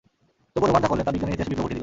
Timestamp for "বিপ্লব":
1.51-1.65